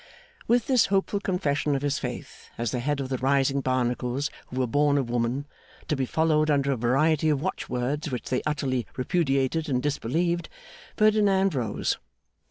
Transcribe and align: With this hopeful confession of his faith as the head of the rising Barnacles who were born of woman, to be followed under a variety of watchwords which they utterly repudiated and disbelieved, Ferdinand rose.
With 0.47 0.65
this 0.65 0.87
hopeful 0.87 1.19
confession 1.19 1.75
of 1.75 1.83
his 1.83 1.99
faith 1.99 2.49
as 2.57 2.71
the 2.71 2.79
head 2.79 2.99
of 2.99 3.09
the 3.09 3.19
rising 3.19 3.61
Barnacles 3.61 4.31
who 4.47 4.55
were 4.59 4.65
born 4.65 4.97
of 4.97 5.11
woman, 5.11 5.45
to 5.87 5.95
be 5.95 6.07
followed 6.07 6.49
under 6.49 6.71
a 6.71 6.75
variety 6.75 7.29
of 7.29 7.39
watchwords 7.43 8.09
which 8.09 8.29
they 8.31 8.41
utterly 8.43 8.87
repudiated 8.97 9.69
and 9.69 9.83
disbelieved, 9.83 10.49
Ferdinand 10.97 11.53
rose. 11.53 11.99